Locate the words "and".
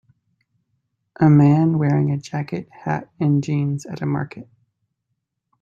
3.19-3.43